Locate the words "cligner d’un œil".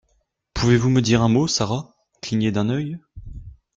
2.23-2.97